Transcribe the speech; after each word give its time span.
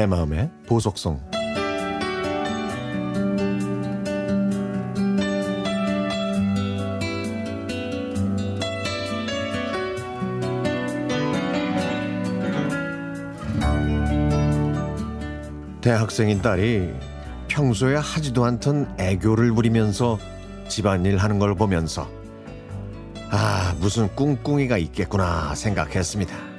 내 0.00 0.06
마음의 0.06 0.50
보석성 0.66 1.20
대학생인 15.82 16.40
딸이 16.40 16.94
평소에 17.48 17.96
하지도 17.96 18.46
않던 18.46 18.94
애교를 18.98 19.52
부리면서 19.52 20.18
집안일 20.68 21.18
하는 21.18 21.38
걸 21.38 21.54
보면서 21.54 22.08
아 23.30 23.76
무슨 23.78 24.08
꿍꿍이가 24.16 24.78
있겠구나 24.78 25.54
생각했습니다. 25.54 26.49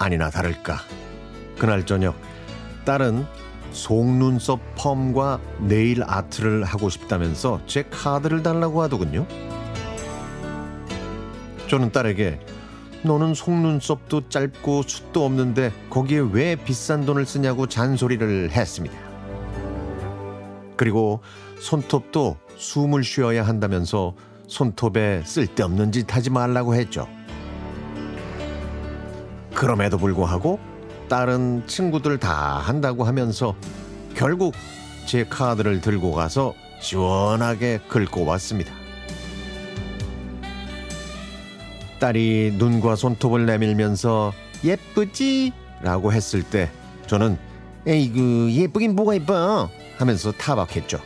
아니나 0.00 0.30
다를까 0.30 0.78
그날 1.58 1.84
저녁 1.84 2.16
딸은 2.86 3.26
속눈썹 3.70 4.58
펌과 4.74 5.38
네일 5.60 6.02
아트를 6.02 6.64
하고 6.64 6.88
싶다면서 6.88 7.60
제 7.66 7.84
카드를 7.84 8.42
달라고 8.42 8.82
하더군요. 8.82 9.26
저는 11.68 11.92
딸에게 11.92 12.40
너는 13.04 13.34
속눈썹도 13.34 14.30
짧고 14.30 14.82
숱도 14.82 15.24
없는데 15.24 15.70
거기에 15.90 16.20
왜 16.32 16.56
비싼 16.56 17.04
돈을 17.04 17.26
쓰냐고 17.26 17.66
잔소리를 17.66 18.50
했습니다. 18.50 18.96
그리고 20.76 21.20
손톱도 21.60 22.38
숨을 22.56 23.04
쉬어야 23.04 23.46
한다면서 23.46 24.14
손톱에 24.48 25.22
쓸데없는 25.24 25.92
짓 25.92 26.12
하지 26.12 26.30
말라고 26.30 26.74
했죠. 26.74 27.06
그럼에도 29.60 29.98
불구하고 29.98 30.58
딸은 31.10 31.66
친구들 31.66 32.16
다 32.16 32.32
한다고 32.60 33.04
하면서 33.04 33.54
결국 34.14 34.54
제 35.04 35.24
카드를 35.24 35.82
들고 35.82 36.12
가서 36.12 36.54
시원하게 36.80 37.80
긁고 37.86 38.24
왔습니다. 38.24 38.72
딸이 41.98 42.54
눈과 42.56 42.96
손톱을 42.96 43.44
내밀면서 43.44 44.32
예쁘지? 44.64 45.52
라고 45.82 46.10
했을 46.10 46.42
때 46.42 46.70
저는 47.06 47.36
에이그 47.86 48.52
예쁘긴 48.52 48.96
뭐가 48.96 49.14
예뻐 49.14 49.68
하면서 49.98 50.32
타박했죠. 50.32 50.98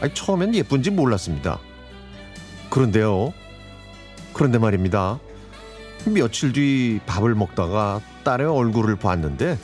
아니, 0.00 0.12
처음엔 0.14 0.56
예쁜지 0.56 0.90
몰랐습니다. 0.90 1.60
그런데요. 2.70 3.32
그런데 4.32 4.58
말입니다. 4.58 5.20
며칠 6.06 6.52
뒤 6.52 7.00
밥을 7.06 7.34
먹다가 7.34 8.00
딸의 8.24 8.46
얼굴을 8.46 8.96
봤는데 8.96 9.58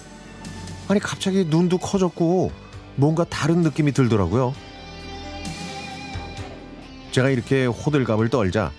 아니 0.88 1.00
갑자기 1.00 1.44
눈도 1.44 1.78
커졌고 1.78 2.52
뭔가 2.96 3.24
다른 3.24 3.62
느낌이 3.62 3.92
들더라고요. 3.92 4.54
제가 7.12 7.30
이렇게 7.30 7.66
호들갑을 7.66 8.28
떨자 8.28 8.70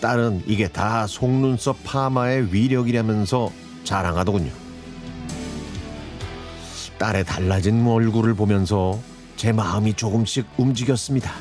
딸은 0.00 0.44
이게 0.46 0.68
다 0.68 1.06
속눈썹 1.06 1.84
파마의 1.84 2.52
위력이라면서 2.52 3.50
자랑하더군요. 3.84 4.50
딸의 6.98 7.24
달라진 7.24 7.86
얼굴을 7.86 8.34
보면서 8.34 8.98
제 9.36 9.52
마음이 9.52 9.94
조금씩 9.94 10.46
움직였습니다. 10.56 11.32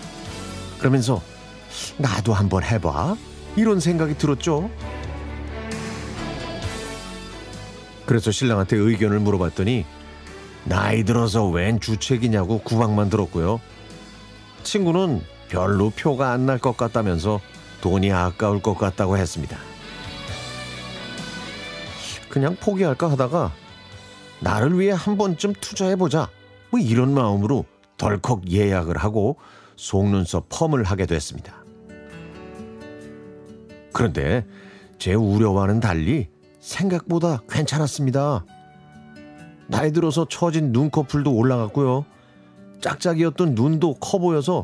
그러면서 0.80 1.22
나도 1.98 2.34
한번 2.34 2.64
해봐 2.64 3.16
이런 3.56 3.80
생각이 3.80 4.18
들었죠. 4.18 4.70
그래서 8.10 8.32
신랑한테 8.32 8.76
의견을 8.76 9.20
물어봤더니 9.20 9.86
나이 10.64 11.04
들어서 11.04 11.48
웬 11.48 11.80
주책이냐고 11.80 12.58
구박만 12.58 13.08
들었고요. 13.12 13.62
친구는 14.64 15.22
별로 15.48 15.92
표가 15.92 16.32
안 16.32 16.48
날 16.48 16.58
것 16.58 16.76
같다면서 16.76 17.40
돈이 17.82 18.12
아까울 18.12 18.64
것 18.64 18.76
같다고 18.76 19.16
했습니다. 19.16 19.60
그냥 22.30 22.58
포기할까 22.60 23.12
하다가 23.12 23.54
나를 24.40 24.80
위해 24.80 24.92
한 24.92 25.16
번쯤 25.16 25.54
투자해보자. 25.62 26.30
뭐 26.72 26.80
이런 26.80 27.14
마음으로 27.14 27.66
덜컥 28.00 28.50
예약을 28.50 28.98
하고 28.98 29.38
속눈썹 29.76 30.48
펌을 30.50 30.84
하게 30.84 31.06
됐습니다. 31.06 31.64
그런데 33.94 34.48
제 34.98 35.14
우려와는 35.14 35.80
달리 35.80 36.28
생각보다 36.60 37.42
괜찮았습니다. 37.50 38.46
나이 39.68 39.92
들어서 39.92 40.26
처진 40.30 40.72
눈꺼풀도 40.72 41.32
올라갔고요. 41.34 42.06
짝짝이였던 42.82 43.56
눈도 43.56 43.96
커 43.96 44.18
보여서 44.18 44.64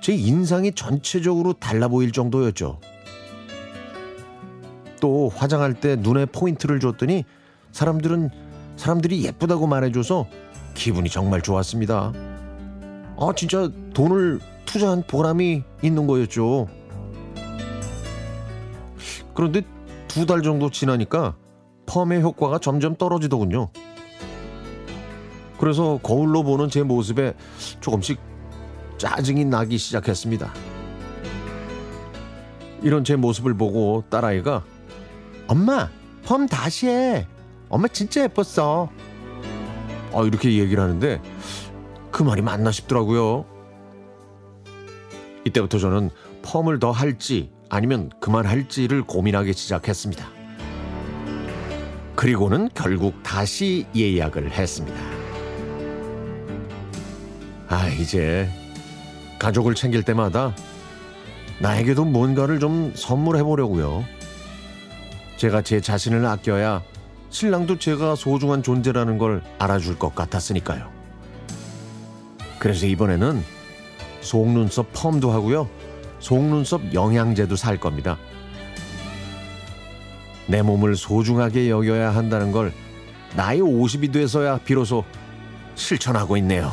제 0.00 0.14
인상이 0.14 0.72
전체적으로 0.72 1.52
달라 1.52 1.88
보일 1.88 2.12
정도였죠. 2.12 2.80
또 5.00 5.28
화장할 5.28 5.74
때 5.74 5.96
눈에 5.96 6.26
포인트를 6.26 6.80
줬더니 6.80 7.24
사람들은 7.72 8.30
사람들이 8.76 9.24
예쁘다고 9.24 9.66
말해줘서 9.66 10.26
기분이 10.74 11.08
정말 11.08 11.42
좋았습니다. 11.42 12.12
아 13.20 13.32
진짜 13.36 13.68
돈을 13.94 14.40
투자한 14.64 15.04
보람이 15.06 15.62
있는 15.82 16.06
거였죠. 16.06 16.68
그런데 19.34 19.62
두 20.08 20.26
달 20.26 20.42
정도 20.42 20.70
지나니까 20.70 21.36
펌의 21.86 22.22
효과가 22.22 22.58
점점 22.58 22.96
떨어지더군요. 22.96 23.68
그래서 25.58 25.98
거울로 26.02 26.42
보는 26.42 26.68
제 26.68 26.82
모습에 26.82 27.34
조금씩 27.80 28.18
짜증이 28.98 29.44
나기 29.44 29.78
시작했습니다. 29.78 30.52
이런 32.82 33.04
제 33.04 33.16
모습을 33.16 33.54
보고 33.54 34.04
딸아이가 34.08 34.64
엄마 35.48 35.88
펌 36.24 36.46
다시 36.46 36.88
해. 36.88 37.26
엄마 37.68 37.88
진짜 37.88 38.22
예뻤어. 38.24 38.88
아, 40.14 40.22
이렇게 40.22 40.58
얘기를 40.58 40.82
하는데 40.82 41.20
그 42.10 42.22
말이 42.22 42.40
맞나 42.42 42.70
싶더라고요. 42.70 43.44
이때부터 45.44 45.78
저는 45.78 46.10
펌을 46.42 46.78
더 46.78 46.90
할지 46.90 47.50
아니면 47.70 48.10
그만할지를 48.20 49.02
고민하기 49.02 49.52
시작했습니다. 49.52 50.26
그리고는 52.16 52.68
결국 52.74 53.22
다시 53.22 53.86
예약을 53.94 54.50
했습니다. 54.50 54.98
아, 57.68 57.88
이제 57.88 58.48
가족을 59.38 59.74
챙길 59.74 60.02
때마다 60.02 60.54
나에게도 61.60 62.04
뭔가를 62.04 62.58
좀 62.58 62.92
선물해 62.94 63.42
보려고요. 63.42 64.04
제가 65.36 65.62
제 65.62 65.80
자신을 65.80 66.26
아껴야 66.26 66.82
신랑도 67.30 67.78
제가 67.78 68.14
소중한 68.14 68.62
존재라는 68.62 69.18
걸 69.18 69.42
알아줄 69.58 69.98
것 69.98 70.14
같았으니까요. 70.14 70.90
그래서 72.58 72.86
이번에는 72.86 73.42
속눈썹 74.20 74.92
펌도 74.92 75.30
하고요. 75.30 75.68
속눈썹 76.20 76.94
영양제도 76.94 77.56
살 77.56 77.78
겁니다. 77.78 78.18
내 80.46 80.62
몸을 80.62 80.96
소중하게 80.96 81.68
여겨야 81.70 82.14
한다는 82.14 82.52
걸 82.52 82.72
나이 83.36 83.60
50이 83.60 84.12
돼서야 84.12 84.58
비로소 84.58 85.04
실천하고 85.74 86.36
있네요. 86.38 86.70